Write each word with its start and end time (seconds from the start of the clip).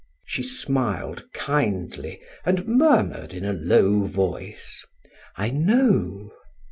She 0.25 0.41
smiled 0.41 1.29
kindly 1.31 2.21
and 2.43 2.65
murmured 2.67 3.35
in 3.35 3.45
a 3.45 3.53
low 3.53 4.05
voice: 4.05 4.83
"I 5.37 5.49
know." 5.51 6.33